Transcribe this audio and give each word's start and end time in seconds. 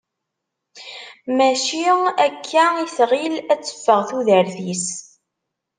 Mačči 1.37 1.81
akka 2.25 2.63
i 2.83 2.85
tɣil 2.97 3.35
ad 3.53 3.61
teffeɣ 3.61 3.99
tudert-is. 4.09 4.87